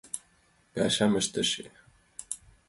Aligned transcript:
Пашам 0.73 1.13
ыштыше. 1.21 1.65